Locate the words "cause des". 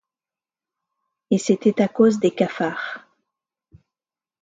1.87-2.31